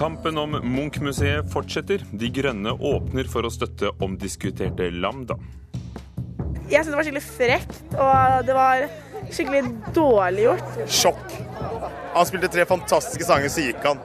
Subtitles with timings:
[0.00, 2.00] Kampen om Munch-museet fortsetter.
[2.16, 5.36] De Grønne åpner for å støtte omdiskuterte Lambda.
[6.70, 8.86] Jeg syns det var skikkelig frekt, og det var
[9.28, 9.60] skikkelig
[9.92, 10.78] dårlig gjort.
[10.88, 11.34] Sjokk.
[12.14, 14.00] Han spilte tre fantastiske sanger, så gikk han.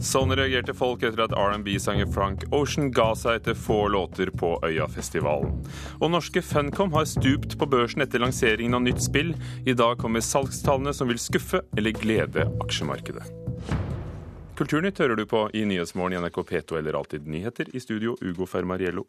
[0.00, 5.60] Sånn reagerte folk etter at R&B-sanger Frank Ocean ga seg etter få låter på Øyafestivalen.
[6.00, 9.36] Og norske Funcom har stupt på børsen etter lanseringen av nytt spill.
[9.68, 13.41] I dag kommer salgstallene som vil skuffe eller glede aksjemarkedet.
[14.52, 17.70] Kulturnytt hører du på i Nyhetsmorgen i NRK P2 eller Alltid nyheter.
[17.72, 19.06] I studio Ugo Fermariello.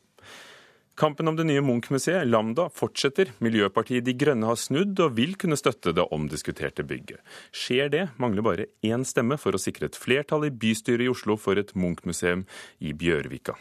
[0.96, 3.34] Kampen om det nye Munch-museet, Lambda, fortsetter.
[3.44, 7.20] Miljøpartiet De Grønne har snudd og vil kunne støtte det omdiskuterte bygget.
[7.52, 11.36] Skjer det, mangler bare én stemme for å sikre et flertall i bystyret i Oslo
[11.36, 12.46] for et Munch-museum
[12.80, 13.58] i Bjørvika.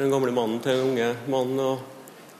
[0.00, 1.84] Den gamle mannen til den unge mannen og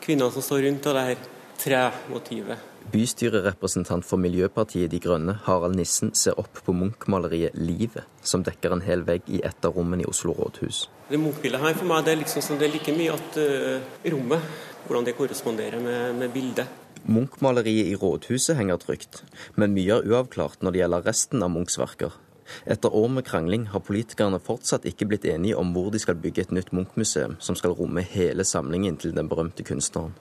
[0.03, 2.59] kvinna som står rundt, og det her tremotivet.
[2.89, 8.85] Bystyrerepresentant for Miljøpartiet De Grønne, Harald Nissen, ser opp på Munch-maleriet 'Livet', som dekker en
[8.87, 10.87] hel vegg i et av rommene i Oslo rådhus.
[11.11, 14.13] Det Munch-bildet her for meg, det er liksom som det er like mye at uh,
[14.13, 14.47] rommet,
[14.87, 16.67] hvordan det korresponderer med, med bildet.
[17.05, 19.23] Munch-maleriet i rådhuset henger trygt,
[19.55, 22.17] men mye er uavklart når det gjelder resten av Munchs verker.
[22.65, 26.47] Etter år med krangling har politikerne fortsatt ikke blitt enige om hvor de skal bygge
[26.47, 30.17] et nytt Munch-museum som skal romme hele samlingen til den berømte kunstneren.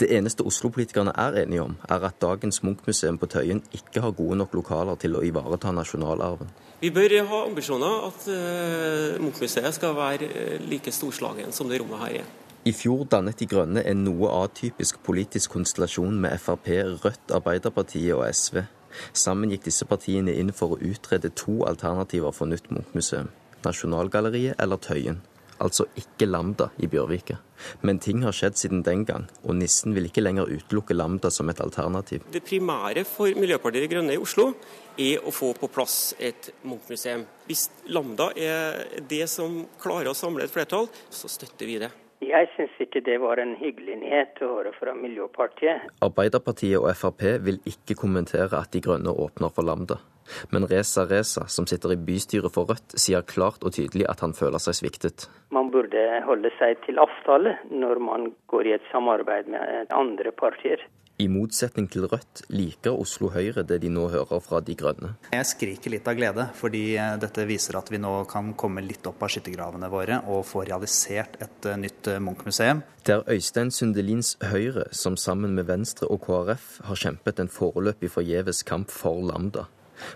[0.00, 4.38] Det eneste Oslo-politikerne er enige om, er at dagens Munch-museum på Tøyen ikke har gode
[4.40, 6.50] nok lokaler til å ivareta nasjonalarven.
[6.80, 12.04] Vi bør ha ambisjoner at uh, Munch-museet skal være uh, like storslagen som det rommet
[12.04, 12.28] her er.
[12.68, 16.68] I fjor dannet De Grønne en noe atypisk politisk konstellasjon med Frp,
[17.04, 18.64] Rødt, Arbeiderpartiet og SV.
[19.16, 23.30] Sammen gikk disse partiene inn for å utrede to alternativer for nytt Munch-museum.
[23.64, 25.22] Nasjonalgalleriet eller Tøyen
[25.62, 27.38] altså ikke Lambda i Bjørvika.
[27.82, 31.50] Men ting har skjedd siden den gang, og Nissen vil ikke lenger utelukke Lambda som
[31.50, 32.26] et alternativ.
[32.32, 34.52] Det primære for Miljøpartiet De Grønne i Oslo
[34.98, 37.26] er å få på plass et Munch-museum.
[37.46, 41.90] Hvis Lambda er det som klarer å samle et flertall, så støtter vi det.
[42.18, 45.86] Jeg syns ikke det var en hyggelig nyhet å høre fra Miljøpartiet.
[46.02, 50.00] Arbeiderpartiet og Frp vil ikke kommentere at De Grønne åpner for Lambda.
[50.52, 54.34] Men Reza Reza, som sitter i bystyret for Rødt, sier klart og tydelig at han
[54.36, 55.28] føler seg sviktet.
[55.54, 60.82] Man burde holde seg til avtale når man går i et samarbeid med andre partier.
[61.18, 65.16] I motsetning til Rødt liker Oslo Høyre det de nå hører fra De Grønne.
[65.34, 69.06] Jeg skriker litt av glede, fordi eh, dette viser at vi nå kan komme litt
[69.10, 72.84] opp av skyttergravene våre og få realisert et eh, nytt eh, Munch-museum.
[73.02, 78.12] Det er Øystein Sundelins Høyre som sammen med Venstre og KrF har kjempet en foreløpig
[78.14, 79.66] forgjeves kamp for Lambda.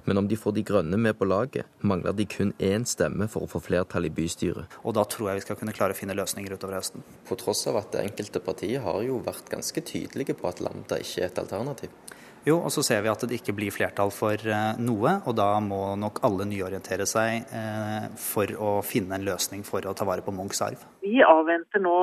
[0.04, 3.46] Men om de får De Grønne med på laget, mangler de kun én stemme for
[3.46, 4.78] å få flertall i bystyret.
[4.82, 7.04] Og da tror jeg vi skal kunne klare å finne løsninger utover høsten.
[7.28, 11.00] På tross av at det enkelte partiet har jo vært ganske tydelige på at Lambda
[11.02, 11.94] ikke er et alternativ.
[12.42, 15.46] Jo, og så ser vi at det ikke blir flertall for eh, noe, og da
[15.62, 20.24] må nok alle nyorientere seg eh, for å finne en løsning for å ta vare
[20.26, 20.82] på Munchs arv.
[21.06, 21.96] Vi avventer nå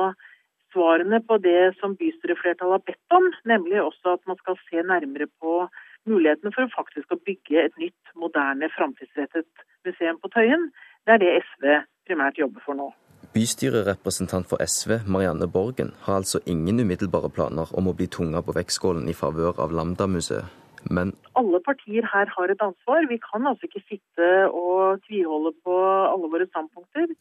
[0.72, 5.28] svarene på det som bystyreflertallet har bedt om, nemlig også at man skal se nærmere
[5.42, 5.66] på
[6.10, 10.68] mulighetene for faktisk å bygge et nytt, moderne, framtidsrettet museum på Tøyen.
[11.06, 11.70] Det er det SV
[12.10, 12.90] primært jobber for nå.
[13.30, 18.56] Bystyrerepresentant for SV, Marianne Borgen, har altså ingen umiddelbare planer om å bli tunga på
[18.56, 20.56] vektskålen i favør av Lambda-museet.
[20.90, 23.04] Men Alle partier her har et ansvar.
[23.10, 27.12] Vi kan altså ikke sitte og tviholde på alle våre standpunkter.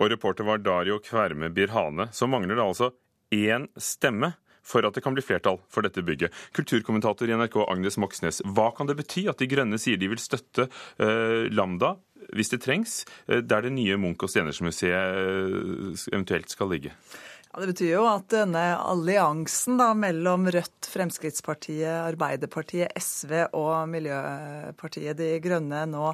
[0.00, 2.08] Og reporter var Dario Kverme Birhane.
[2.12, 2.90] Så mangler det altså
[3.30, 4.32] én stemme
[4.70, 6.34] for at det kan bli flertall for dette bygget.
[6.56, 10.22] Kulturkommentator i NRK Agnes Moxnes, hva kan det bety at De Grønne sier de vil
[10.22, 11.96] støtte uh, Lambda
[12.36, 16.94] hvis det trengs, uh, der det nye Munch- og Stenersmuseet uh, eventuelt skal ligge?
[17.50, 25.18] Ja, Det betyr jo at denne alliansen da, mellom Rødt, Fremskrittspartiet, Arbeiderpartiet, SV og Miljøpartiet
[25.18, 26.12] De Grønne nå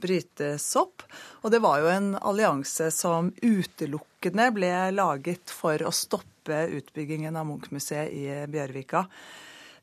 [0.00, 1.04] brytes opp.
[1.42, 7.46] Og det var jo en allianse som utelukkende ble laget for å stoppe utbyggingen av
[7.48, 9.06] Munch-museet i Bjørvika.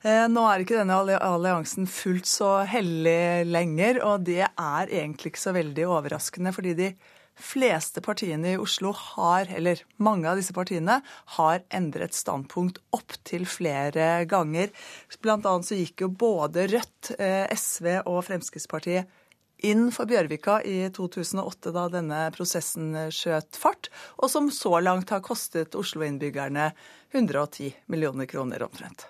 [0.05, 5.45] Eh, nå er ikke denne alliansen fullt så hellig lenger, og det er egentlig ikke
[5.47, 6.89] så veldig overraskende, fordi de
[7.35, 10.99] fleste partiene i Oslo har, eller mange av disse partiene,
[11.35, 14.71] har endret standpunkt opptil flere ganger.
[15.23, 19.09] Blant annet så gikk jo både Rødt, eh, SV og Fremskrittspartiet
[19.63, 25.23] inn for Bjørvika i 2008, da denne prosessen skjøt fart, og som så langt har
[25.25, 26.71] kostet Oslo-innbyggerne
[27.15, 29.07] 110 millioner kroner omtrent.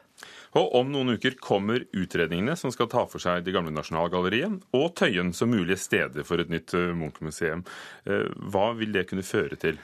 [0.55, 4.87] Og Om noen uker kommer utredningene som skal ta for seg det gamle Nasjonalgalleriet og
[4.95, 7.65] Tøyen som mulige steder for et nytt eh, Munch-museum.
[8.07, 9.81] Eh, hva vil det kunne føre til?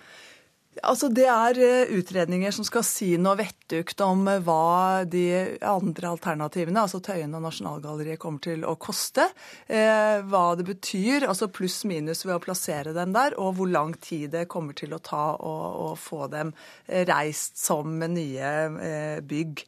[0.79, 3.35] Altså, Det er eh, utredninger som skal si noe
[3.71, 9.29] vettugt om eh, hva de andre alternativene, altså Tøyen og Nasjonalgalleriet, kommer til å koste.
[9.68, 14.31] Eh, hva det betyr, altså pluss-minus ved å plassere dem der, og hvor lang tid
[14.35, 16.53] det kommer til å ta å få dem
[16.88, 19.65] eh, reist som nye bygg.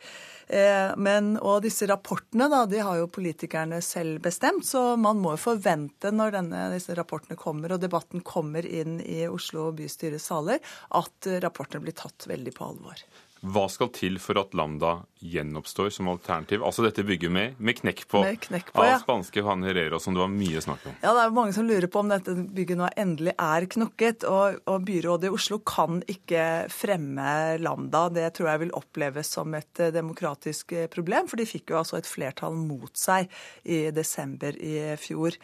[0.99, 5.41] Men, og disse rapportene da, de har jo politikerne selv bestemt, så man må jo
[5.41, 10.59] forvente når denne, disse rapportene kommer og debatten kommer inn i Oslo bystyres saler,
[10.99, 13.05] at rapportene blir tatt veldig på alvor.
[13.43, 16.61] Hva skal til for at Lambda gjenoppstår som alternativ?
[16.63, 18.93] Altså dette bygget med, med knekk på, med knekk på ja.
[18.95, 20.95] av spanske Juan Herrero, som det var mye snakk om.
[21.03, 24.23] Ja, det er mange som lurer på om dette bygget nå endelig er knokket.
[24.31, 28.05] Og, og byrådet i Oslo kan ikke fremme Lambda.
[28.15, 31.81] Det tror jeg vil oppleves som et eh, demokratisk eh, problem, for de fikk jo
[31.83, 33.27] altså et flertall mot seg
[33.67, 35.35] i desember i fjor.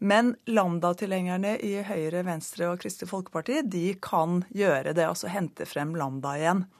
[0.00, 5.92] Men Lambda-tilhengerne i Høyre, Venstre og Kristelig Folkeparti de kan gjøre det, altså hente frem
[6.00, 6.70] Lambda igjen.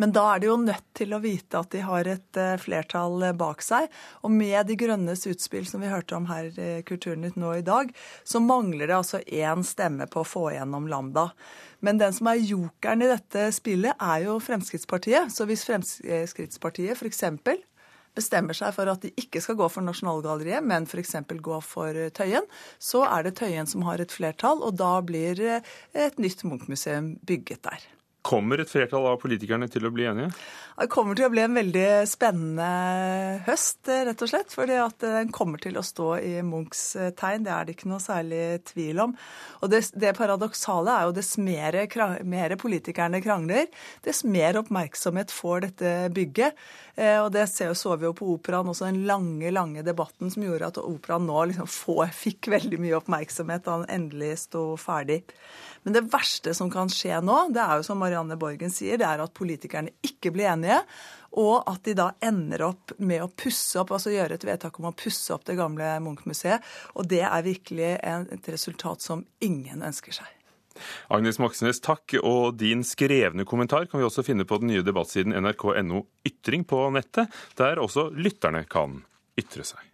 [0.00, 3.20] Men da er de jo nødt til å vite at de har et eh, flertall
[3.26, 3.90] eh, bak seg.
[4.24, 7.92] Og med De grønnes utspill som vi hørte om her i Kulturnytt nå i dag,
[8.24, 11.30] så mangler det altså én stemme på å få igjennom Lambda.
[11.84, 15.32] Men den som er jokeren i dette spillet, er jo Fremskrittspartiet.
[15.34, 17.22] Så hvis Fremskrittspartiet f.eks.
[18.16, 21.16] bestemmer seg for at de ikke skal gå for Nasjonalgalleriet, men f.eks.
[21.44, 22.48] gå for Tøyen,
[22.80, 27.18] så er det Tøyen som har et flertall, og da blir eh, et nytt Munch-museum
[27.28, 27.90] bygget der.
[28.20, 30.28] Kommer et flertall av politikerne til å bli enige?
[30.80, 32.66] Det kommer til å bli en veldig spennende
[33.46, 34.52] høst, rett og slett.
[34.52, 37.44] fordi at den kommer til å stå i Munchs tegn.
[37.44, 39.14] Det er det ikke noe særlig tvil om.
[39.60, 43.68] Og det, det paradoksale er jo dess mer, politikerne krangler,
[44.04, 46.56] dess mer oppmerksomhet får dette bygget.
[47.00, 50.68] Eh, og det så vi jo på operaen også, den lange, lange debatten som gjorde
[50.68, 51.68] at operaen nå liksom
[52.12, 55.22] fikk veldig mye oppmerksomhet da den endelig sto ferdig.
[55.86, 59.08] Men det verste som kan skje nå, det er jo som Marianne Borgen sier, det
[59.08, 60.82] er at politikerne ikke blir enige.
[61.40, 64.90] Og at de da ender opp med å pusse opp, altså gjøre et vedtak om
[64.90, 66.66] å pusse opp det gamle Munch-museet.
[66.98, 70.39] Og det er virkelig et resultat som ingen ønsker seg.
[71.12, 72.16] Agnes Moxnes, takk.
[72.22, 76.84] Og din skrevne kommentar kan vi også finne på den nye debattsiden nrk.no ytring på
[76.94, 79.02] nettet, der også lytterne kan
[79.40, 79.86] ytre seg.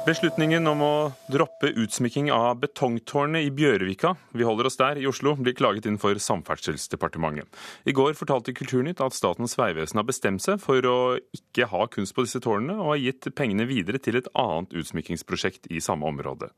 [0.00, 0.94] Beslutningen om å
[1.28, 5.98] droppe utsmykking av betongtårnet i Bjørvika, vi holder oss der, i Oslo, blir klaget inn
[6.00, 7.44] for Samferdselsdepartementet.
[7.84, 10.96] I går fortalte Kulturnytt at Statens vegvesen har bestemt seg for å
[11.36, 15.68] ikke ha kunst på disse tårnene, og har gitt pengene videre til et annet utsmykkingsprosjekt
[15.68, 16.48] i samme område.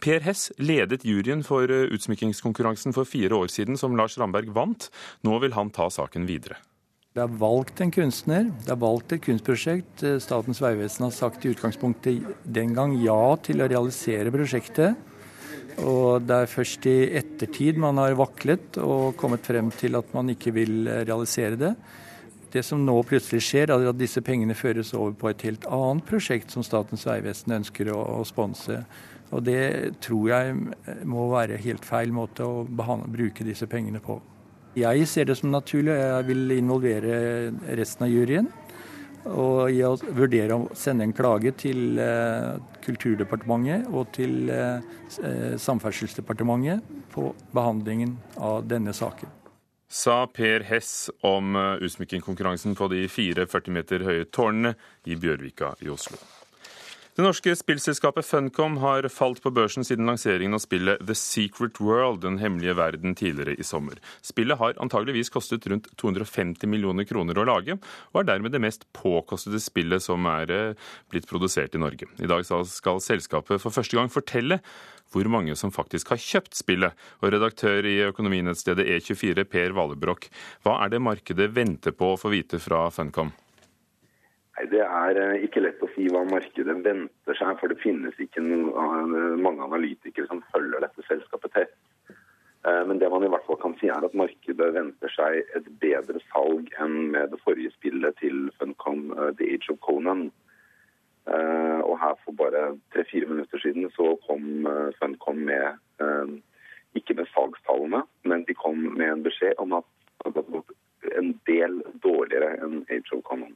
[0.00, 4.88] Per Hess ledet juryen for utsmykkingskonkurransen for fire år siden, som Lars Ramberg vant.
[5.28, 6.56] Nå vil han ta saken videre.
[7.18, 10.04] Det er valgt en kunstner, det er valgt et kunstprosjekt.
[10.06, 14.94] Eh, Statens vegvesen har sagt i utgangspunktet den gang ja til å realisere prosjektet.
[15.82, 20.30] Og det er først i ettertid man har vaklet og kommet frem til at man
[20.30, 21.72] ikke vil eh, realisere det.
[22.54, 26.06] Det som nå plutselig skjer, er at disse pengene føres over på et helt annet
[26.06, 28.78] prosjekt som Statens vegvesen ønsker å, å sponse.
[29.34, 30.54] Og det tror jeg
[31.02, 34.22] må være helt feil måte å bruke disse pengene på.
[34.76, 37.14] Jeg ser det som naturlig, og jeg vil involvere
[37.78, 38.48] resten av juryen.
[39.28, 42.54] Og i å vurdere å sende en klage til eh,
[42.84, 44.84] Kulturdepartementet og til eh,
[45.20, 49.34] eh, Samferdselsdepartementet på behandlingen av denne saken.
[49.88, 54.76] Sa Per Hess om utsmykkingkonkurransen på de fire 40 meter høye tårnene
[55.08, 56.20] i Bjørvika i Oslo.
[57.18, 62.20] Det norske spillselskapet Funcom har falt på børsen siden lanseringen av spillet The Secret World,
[62.22, 63.98] Den hemmelige verden, tidligere i sommer.
[64.22, 67.74] Spillet har antageligvis kostet rundt 250 millioner kroner å lage,
[68.12, 72.06] og er dermed det mest påkostede spillet som er eh, blitt produsert i Norge.
[72.22, 74.60] I dag skal selskapet for første gang fortelle
[75.10, 76.94] hvor mange som faktisk har kjøpt spillet.
[77.18, 80.30] Og redaktør i økonominettstedet E24, Per Valebrokk,
[80.62, 83.34] hva er det markedet venter på å få vite fra Funcom?
[84.66, 88.42] Det er eh, ikke lett å si hva markedet venter seg, for det finnes ikke
[88.42, 91.76] eh, mange analytikere som følger dette selskapet tett.
[92.66, 95.68] Eh, men det man i hvert fall kan si er at markedet venter seg et
[95.82, 100.30] bedre salg enn med det forrige spillet til Funcom, The Age of Conan.
[101.28, 104.64] Og her for bare tre-fire minutter siden så kom
[104.96, 105.76] Funcom med,
[106.96, 109.84] ikke med salgstallene, men de kom med en beskjed om at
[110.24, 113.52] det hadde gått en del dårligere enn Age of Conan.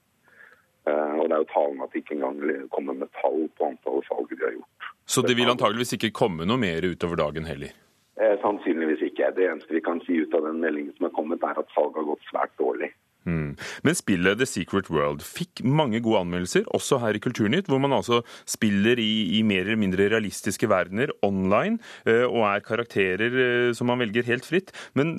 [0.89, 2.41] Eh, og det er jo talende at de ikke engang
[2.75, 4.91] kommer med tall på antallet salg de har gjort.
[5.07, 7.75] Så det vil antageligvis ikke komme noe mer utover dagen heller?
[8.21, 9.31] Eh, sannsynligvis ikke.
[9.37, 12.01] Det eneste vi kan si ut av den meldingen som er kommet, er at salget
[12.01, 12.91] har gått svært dårlig.
[13.29, 13.55] Mm.
[13.87, 17.95] Men spillet The Secret World fikk mange gode anmeldelser, også her i Kulturnytt, hvor man
[17.95, 23.71] altså spiller i, i mer eller mindre realistiske verdener online, eh, og er karakterer eh,
[23.76, 24.75] som man velger helt fritt.
[24.99, 25.14] Men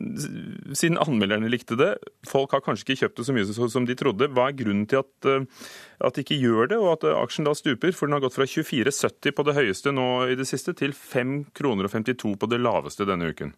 [0.75, 1.93] siden anmelderne likte det,
[2.27, 4.31] folk har kanskje ikke kjøpt det så mye som de trodde.
[4.33, 5.67] Hva er grunnen til at, eh,
[6.03, 7.95] at de ikke gjør det, og at aksjen da stuper?
[7.95, 11.53] For den har gått fra 24,70 på det høyeste nå i det siste, til 5,52
[11.55, 11.91] kroner
[12.39, 13.53] på det laveste denne uken.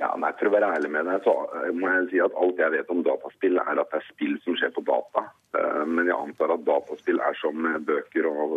[0.00, 1.34] Ja, nei, For å være ærlig med deg, så
[1.76, 4.56] må jeg si at alt jeg vet om dataspill, er at det er spill som
[4.58, 5.26] skjer på data.
[5.58, 8.56] Eh, men jeg antar at dataspill er som bøker og,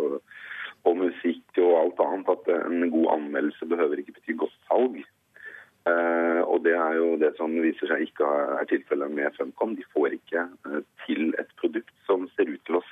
[0.88, 2.32] og musikk og alt annet.
[2.32, 5.04] At en god anmeldelse behøver ikke bety godt salg.
[5.86, 8.26] Og det er jo det som viser seg ikke
[8.56, 9.76] er tilfellet med Funcom.
[9.78, 10.42] De får ikke
[11.04, 12.82] til et produkt som ser ut til å.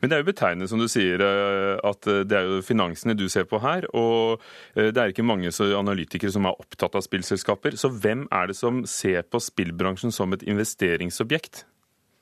[0.00, 3.16] Men det er jo betegnende, som du sier, eh, at eh, det er jo finansene
[3.18, 3.86] du ser på her.
[3.94, 4.42] Og
[4.74, 7.76] eh, det er ikke mange analytikere som er opptatt av spillselskaper.
[7.78, 11.64] Så hvem er det som ser på spillbransjen som et investeringsobjekt?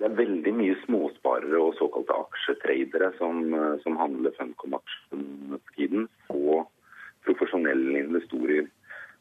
[0.00, 3.42] Det er veldig mye småsparere og såkalte aksjetradere som,
[3.82, 6.70] som handler Funcom-aksjen for tiden, og
[7.26, 8.70] profesjonelle investorer.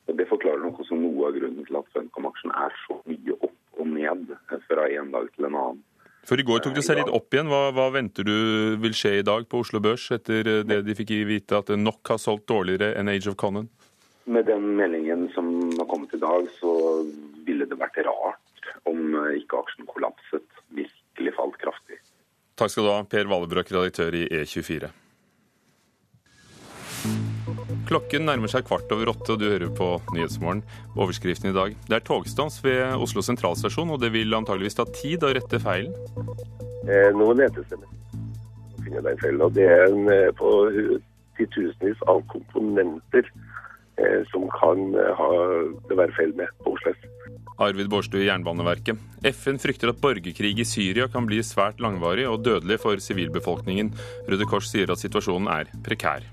[0.07, 3.79] Og Det forklarer nok også noe av grunnen til at Funcom-aksjen er så mye opp
[3.79, 4.31] og ned
[4.67, 5.83] fra en dag til en annen.
[6.29, 7.49] For I går tok det seg litt opp igjen.
[7.49, 11.15] Hva, hva, venter du vil skje i dag på Oslo Børs, etter det de fikk
[11.25, 13.65] vite at nok har solgt dårligere enn Age of Conan?
[14.29, 17.01] Med den meldingen som har kommet i dag, så
[17.47, 20.45] ville det vært rart om ikke aksjen kollapset.
[20.77, 21.97] Virkelig falt kraftig.
[22.61, 24.91] Takk skal du ha, Per Valebrøk, redaktør i E24.
[27.89, 30.61] Klokken nærmer seg kvart over åtte, og du hører på Nyhetsmorgen.
[30.93, 31.77] Overskriften i dag.
[31.87, 35.95] Det er togstans ved Oslo sentralstasjon, og det vil antageligvis ta tid å rette feilen?
[36.85, 40.51] Eh, nå letes det å finne den feilen, og det er en, eh, på
[41.39, 43.25] titusenvis av komponenter
[43.97, 45.31] eh, som kan eh, ha
[45.89, 47.07] det være feil med på Oslo S.
[47.59, 49.01] Arvid Bårdstue i Jernbaneverket.
[49.33, 53.91] FN frykter at borgerkrig i Syria kan bli svært langvarig og dødelig for sivilbefolkningen.
[54.29, 56.23] Røde Kors sier at situasjonen er prekær.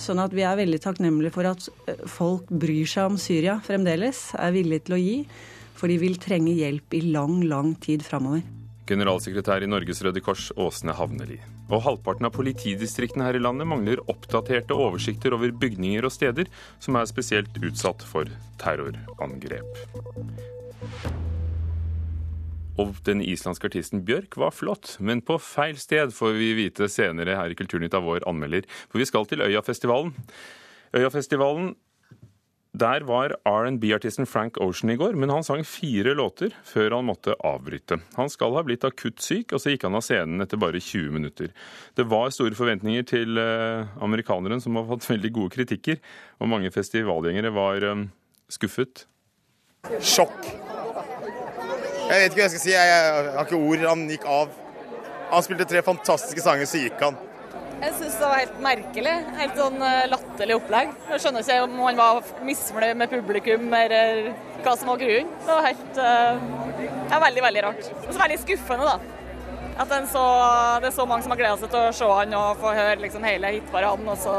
[0.00, 4.30] Sånn at vi er veldig takknemlige for at eh, folk bryr seg om Syria fremdeles,
[4.38, 5.16] er villige til å gi.
[5.76, 8.42] For de vil trenge hjelp i lang, lang tid framover.
[8.90, 11.38] Generalsekretær i Norges Røde Kors, Åsne Havneli.
[11.70, 16.50] Og halvparten av politidistriktene her i landet mangler oppdaterte oversikter over bygninger og steder
[16.82, 19.84] som er spesielt utsatt for terrorangrep.
[22.80, 27.36] Og den islandske artisten Bjørk var flott, men på feil sted, får vi vite senere
[27.38, 28.66] her i Kulturnytt av vår anmelder.
[28.88, 30.14] For vi skal til Øyafestivalen.
[30.96, 31.74] Øyafestivalen
[32.80, 37.34] der var R&B-artisten Frank Ocean i går, men han sang fire låter før han måtte
[37.42, 37.98] avbryte.
[38.14, 41.10] Han skal ha blitt akutt syk, og så gikk han av scenen etter bare 20
[41.16, 41.50] minutter.
[41.98, 45.98] Det var store forventninger til eh, amerikaneren, som har fått veldig gode kritikker,
[46.38, 48.04] og mange festivalgjengere var eh,
[48.54, 49.08] skuffet.
[49.98, 50.52] Sjokk.
[52.10, 52.72] Jeg vet ikke hva jeg skal si.
[52.74, 53.82] Jeg har ikke ord.
[53.86, 54.54] Han gikk av.
[55.30, 57.18] Han spilte tre fantastiske sanger, så gikk han.
[57.80, 59.12] Jeg syns det var helt merkelig.
[59.38, 60.90] Helt sånn eh, latterlig opplegg.
[61.12, 64.32] Jeg skjønner ikke om han var misfornøyd med publikum eller
[64.64, 65.30] hva som var grunnen.
[65.46, 66.42] Det var helt uh,
[67.14, 67.88] ja, veldig, veldig rart.
[68.02, 69.16] Og så veldig skuffende, da.
[69.80, 70.26] At så,
[70.82, 73.00] det er så mange som har gleda seg til å se han og få høre
[73.00, 74.34] liksom hele hitparaden, og så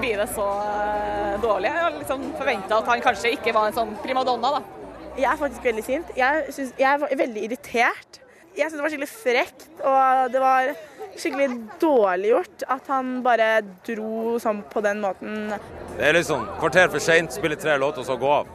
[0.00, 1.68] blir det så uh, dårlig.
[1.68, 4.81] Jeg har liksom forventa at han kanskje ikke var en sånn primadonna, da.
[5.18, 6.12] Jeg er faktisk veldig sint.
[6.16, 8.20] Jeg, synes, jeg var veldig irritert.
[8.56, 10.72] Jeg syns det var skikkelig frekt, og det var
[11.16, 11.48] skikkelig
[11.80, 13.48] dårlig gjort at han bare
[13.86, 15.54] dro sånn på den måten.
[15.96, 18.52] Det er liksom kvarter for seint, spille tre låter og så gå av.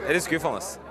[0.00, 0.89] Det er litt skuffende.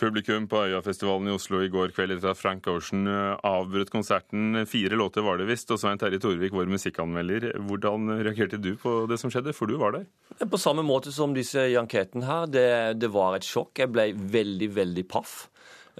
[0.00, 4.62] Publikum på Øyafestivalen i Oslo i går kveld etter at Frank Ocean eh, avbrøt konserten.
[4.64, 5.68] Fire låter var det visst.
[5.74, 7.50] Og Svein Terje Torvik, vår musikkanmelder.
[7.68, 10.08] Hvordan reagerte du på det som skjedde, for du var der?
[10.48, 12.48] På samme måte som disse i enketten her.
[12.48, 12.66] Det,
[13.02, 13.74] det var et sjokk.
[13.82, 15.36] Jeg ble veldig, veldig paff.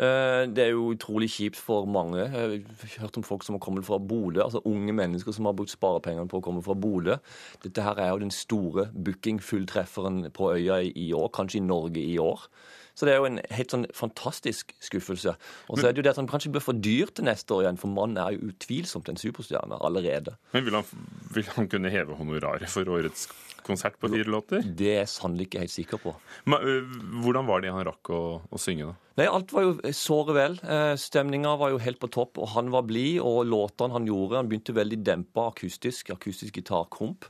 [0.00, 2.24] Eh, det er jo utrolig kjipt for mange.
[2.24, 5.56] Jeg har hørt om folk som har kommet fra Bodø, altså unge mennesker som har
[5.58, 7.20] brukt sparepengene på å komme fra Bodø.
[7.64, 12.16] Dette her er jo den store booking-fulltrefferen på øya i år, kanskje i Norge i
[12.22, 12.48] år.
[12.94, 15.36] Så det er jo en helt sånn fantastisk skuffelse.
[15.68, 17.66] Og så er det jo det at han kanskje blir for dyr til neste år
[17.66, 20.36] igjen, for mannen er jo utvilsomt en superstjerne allerede.
[20.54, 21.06] Men vil han,
[21.36, 23.28] vil han kunne heve honoraret for årets
[23.66, 24.64] konsert på fire låter?
[24.64, 26.14] Det er jeg sannelig ikke helt sikker på.
[26.50, 26.90] Men,
[27.22, 29.10] hvordan var det han rakk å, å synge, da?
[29.20, 30.54] Nei, Alt var jo såre vel.
[31.00, 33.18] Stemninga var jo helt på topp, og han var blid.
[33.20, 37.28] Og låtene han gjorde Han begynte veldig dempa akustisk, akustisk gitarkomp.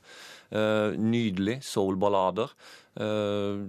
[0.51, 1.61] Eh, nydelig.
[1.63, 2.51] Soul-ballader.
[3.01, 3.61] Eh,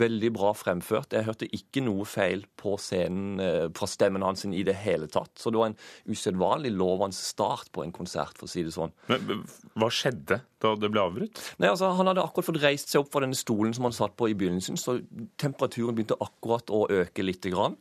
[0.00, 1.12] veldig bra fremført.
[1.12, 5.34] Jeg hørte ikke noe feil på scenen eh, fra stemmen hans i det hele tatt.
[5.36, 5.76] Så det var en
[6.08, 8.94] usedvanlig lovende start på en konsert, for å si det sånn.
[9.12, 9.44] Men
[9.76, 11.42] Hva skjedde da det ble avbrutt?
[11.60, 14.16] Nei, altså, Han hadde akkurat fått reist seg opp fra denne stolen som han satt
[14.16, 14.96] på i begynnelsen, så
[15.36, 17.44] temperaturen begynte akkurat å øke litt.
[17.46, 17.76] Grann.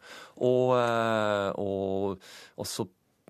[0.45, 0.75] Og,
[1.57, 2.25] og,
[2.59, 2.83] og så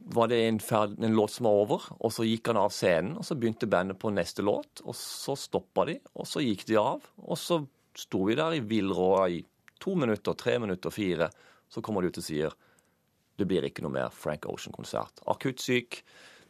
[0.08, 3.16] var det en, ferd, en, låt som var over, og så gikk han av scenen.
[3.18, 6.78] og Så begynte bandet på neste låt, og så stoppa de, og så gikk de
[6.82, 7.06] av.
[7.26, 7.64] Og så
[7.98, 9.42] sto vi der i villråda i
[9.82, 11.30] to minutter, tre minutter, fire.
[11.70, 12.54] Så kommer de ut og sier
[13.36, 15.24] det blir ikke noe mer Frank Ocean-konsert.
[15.28, 16.00] Akutt syk,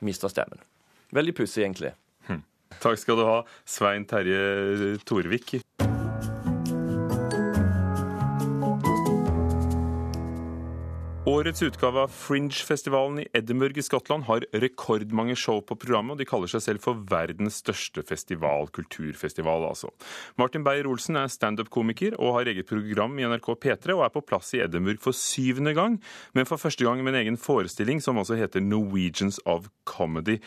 [0.06, 0.62] mista stemmen.
[1.16, 1.96] Veldig pussig, egentlig.
[2.28, 2.44] Hm.
[2.78, 5.56] Takk skal du ha, Svein Terje Torvik.
[11.26, 16.28] Årets utgave av Fringe-festivalen i Edinburgh i Skottland har rekordmange show på programmet, og de
[16.30, 19.90] kaller seg selv for verdens største festival, kulturfestival altså.
[20.38, 24.54] Martin Beyer-Olsen er standup-komiker og har eget program i NRK P3 og er på plass
[24.54, 25.98] i Edinburgh for syvende gang,
[26.38, 30.38] men for første gang med en egen forestilling som altså heter Norwegians of Comedy.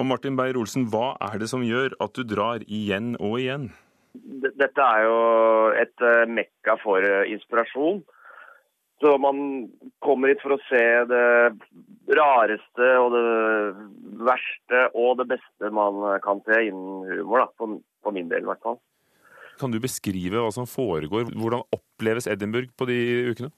[0.00, 3.74] Og Martin Beyer-Olsen, hva er det som gjør at du drar igjen og igjen?
[4.40, 5.22] Dette er jo
[5.84, 8.00] et eh, mekka for eh, inspirasjon.
[9.02, 9.38] Så man
[10.04, 11.24] kommer hit for å se det
[12.14, 13.24] rareste og det
[14.24, 17.70] verste og det beste man kan se innen humor, da, på,
[18.04, 18.78] på min del i hvert fall.
[19.60, 21.28] Kan du beskrive hva som foregår?
[21.34, 22.98] Hvordan oppleves Edinburgh på de
[23.30, 23.50] ukene?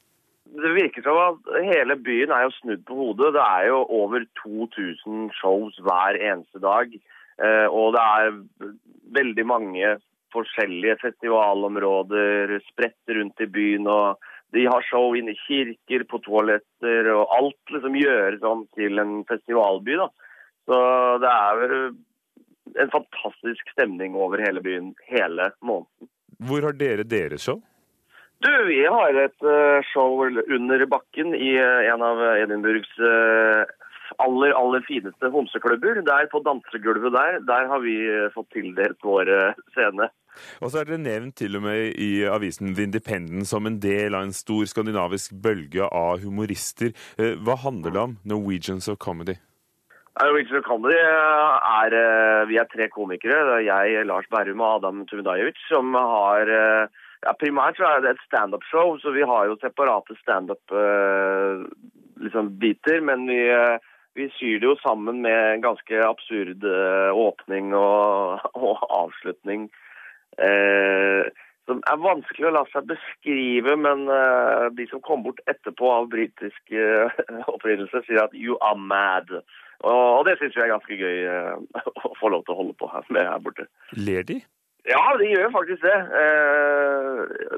[0.56, 3.34] Det virker som at hele byen er jo snudd på hodet.
[3.36, 6.92] Det er jo over 2000 shows hver eneste dag.
[7.42, 8.38] Eh, og det er
[9.16, 9.96] veldig mange
[10.34, 13.86] forskjellige festivalområder spredt rundt i byen.
[13.86, 18.98] og de har show inne i kirker, på toaletter, og alt liksom gjøres om til
[19.02, 19.96] en festivalby.
[19.98, 20.08] da.
[20.66, 20.78] Så
[21.22, 21.74] det er
[22.82, 26.10] en fantastisk stemning over hele byen hele måneden.
[26.46, 27.62] Hvor har dere deres show?
[28.44, 33.64] Du, Vi har et uh, show under bakken i uh, en av Edinburghs uh,
[34.22, 36.02] aller aller fineste homseklubber.
[36.06, 37.96] Der på dansegulvet der, der har vi
[38.34, 39.32] fått tildelt vår
[39.74, 40.10] scene.
[40.60, 44.16] Og så er dere nevnt til og med i avisen The Independent som en del
[44.16, 46.92] av en stor skandinavisk bølge av humorister.
[47.18, 49.36] Eh, hva handler det om, Norwegians of Comedy?
[50.16, 53.42] Norwegians of Comedy er eh, Vi er tre komikere.
[53.48, 56.84] Det er jeg, Lars Berrum og Adam Tumidajevic som har eh,
[57.24, 61.66] ja, Primært så er det et standup-show, så vi har jo separate standup-biter.
[62.16, 62.46] Liksom,
[63.04, 63.40] men vi
[64.16, 66.64] vi syr det jo sammen med en ganske absurd
[67.12, 69.68] åpning og, og avslutning
[70.40, 71.28] eh,
[71.66, 76.10] som er vanskelig å la seg beskrive, men uh, de som kom bort etterpå av
[76.12, 77.10] britisk uh,
[77.54, 79.32] opprinnelse, sier at 'you are mad'.
[79.84, 81.18] Og, det syns vi er ganske gøy
[82.08, 83.66] å få lov til å holde på med her borte.
[83.98, 84.40] Ler de?
[84.86, 85.96] Ja, de gjør faktisk det.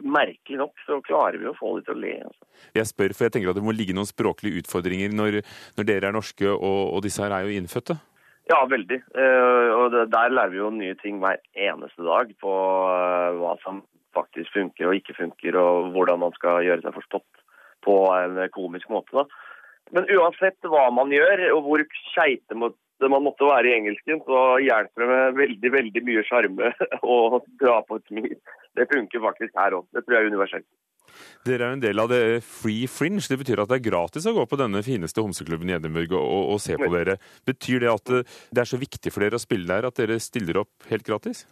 [0.08, 2.14] merkelig nok så klarer vi å få de til å le.
[2.24, 2.46] Altså.
[2.78, 5.42] Jeg spør, for jeg tenker at det må ligge noen språklige utfordringer når,
[5.76, 7.98] når dere er norske og, og disse her er jo innfødte?
[8.48, 9.00] Ja, veldig.
[9.12, 12.54] Eh, og det, Der lærer vi jo nye ting hver eneste dag på
[12.88, 13.82] eh, hva som
[14.16, 17.42] faktisk funker og ikke funker, og hvordan man skal gjøre seg forstått
[17.84, 19.12] på en komisk måte.
[19.12, 19.26] da.
[19.92, 22.56] Men uansett hva man gjør, og hvor skeite
[23.06, 26.72] man måtte være i engelsken, så hjelper det med veldig veldig mye sjarme
[27.14, 28.36] å dra på et smil.
[28.74, 29.86] Det funker faktisk her òg.
[29.94, 30.68] Det tror jeg er universelt.
[31.46, 33.24] Dere er jo en del av det Free Fringe.
[33.30, 36.24] Det betyr at det er gratis å gå på denne fineste homseklubben i Edinburgh og,
[36.26, 37.16] og, og se på dere.
[37.48, 40.60] Betyr det at det er så viktig for dere å spille der at dere stiller
[40.64, 41.46] opp helt gratis?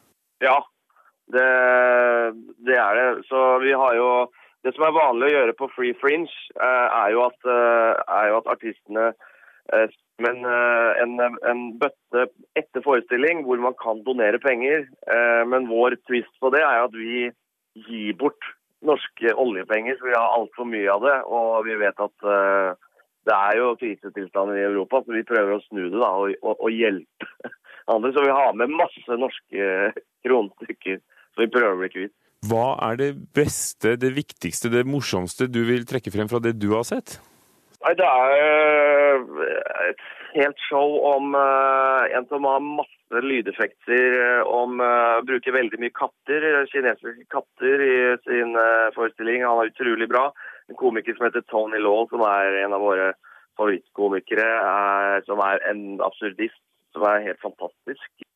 [0.45, 0.59] Ja,
[1.33, 1.47] det,
[2.67, 3.07] det er det.
[3.31, 4.11] Så vi har jo
[4.67, 8.25] Det som er vanlig å gjøre på Free Fringe, eh, er jo at, eh, er
[8.33, 9.05] jo at artistene
[9.77, 12.27] eh, men en, en, bøtte
[12.57, 14.87] etter forestilling hvor man kan donere penger.
[15.51, 17.27] Men vår twist på det er at vi
[17.85, 18.49] gir bort
[18.87, 21.17] norske oljepenger, så vi har altfor mye av det.
[21.29, 22.77] Og vi vet at uh,
[23.27, 26.55] det er jo krisetilstander i Europa, så vi prøver å snu det da, og, og,
[26.61, 27.31] og hjelpe
[27.93, 28.13] andre.
[28.15, 29.71] Så vi har med masse norske
[30.27, 31.03] kronestykker,
[31.35, 32.17] så vi prøver å bli kvitt.
[32.47, 36.69] Hva er det beste, det viktigste, det morsomste du vil trekke frem fra det du
[36.77, 37.17] har sett?
[37.87, 40.01] Nei, Det er eh, et
[40.35, 44.83] helt show om uh, en som har masse lydeffekter, eh, om
[45.29, 47.95] bruker veldig mye katter, kinesiske katter, i
[48.27, 48.59] sin
[48.97, 49.47] forestilling.
[49.47, 50.25] Han er utrolig bra.
[50.67, 53.13] En komiker som heter Tony Law, som er en av våre
[53.55, 54.51] favorittkomikere,
[55.31, 56.59] som er en absurdist
[56.91, 58.27] som er helt fantastisk.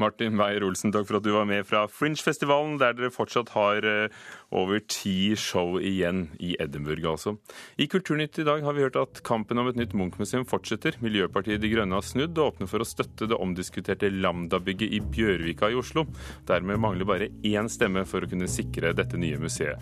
[0.00, 4.14] Martin Beyer-Olsen, takk for at du var med fra Fringe-festivalen, der dere fortsatt har eh,
[4.56, 7.36] over ti show igjen i Edinburgh, altså.
[7.80, 10.96] I Kulturnytt i dag har vi hørt at kampen om et nytt Munch-museum fortsetter.
[11.04, 15.70] Miljøpartiet De Grønne har snudd og åpner for å støtte det omdiskuterte Lambda-bygget i Bjørvika
[15.70, 16.06] i Oslo.
[16.48, 19.78] Dermed mangler bare én stemme for å kunne sikre dette nye museet.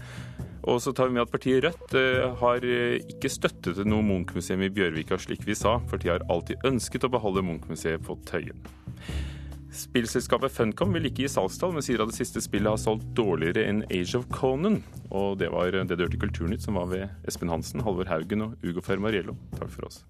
[0.69, 4.67] Og så tar vi med at partiet Rødt eh, har eh, ikke støttet noe Munch-museum
[4.67, 5.79] i Bjørvika, slik vi sa.
[5.91, 8.67] Partiet har alltid ønsket å beholde Munch-museet på Tøyen.
[9.75, 13.67] Spillselskapet Funcom vil ikke gi salgstall, men sier at det siste spillet har solgt dårligere
[13.69, 14.81] enn Age of Conan.
[15.13, 18.49] Og det var det du hørte i Kulturnytt, som var ved Espen Hansen, Halvor Haugen
[18.49, 19.37] og Ugo Fermariello.
[19.59, 20.05] Takk for oss.